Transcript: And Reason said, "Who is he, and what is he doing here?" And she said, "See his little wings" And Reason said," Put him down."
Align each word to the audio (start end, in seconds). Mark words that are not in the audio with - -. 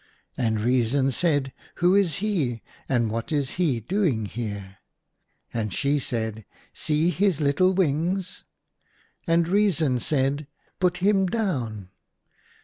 And 0.35 0.59
Reason 0.61 1.11
said, 1.11 1.53
"Who 1.75 1.93
is 1.93 2.15
he, 2.15 2.63
and 2.89 3.11
what 3.11 3.31
is 3.31 3.51
he 3.61 3.79
doing 3.81 4.25
here?" 4.25 4.77
And 5.53 5.71
she 5.71 5.99
said, 5.99 6.43
"See 6.73 7.11
his 7.11 7.39
little 7.39 7.75
wings" 7.75 8.43
And 9.27 9.47
Reason 9.47 9.99
said," 9.99 10.47
Put 10.79 10.97
him 11.05 11.27
down." 11.27 11.89